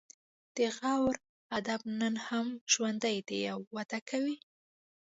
[0.55, 1.15] د غور
[1.57, 4.37] ادب نن هم ژوندی دی او وده کوي